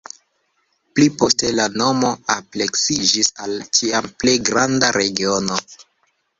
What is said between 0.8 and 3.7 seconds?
Pli poste la nomo ampleksiĝis al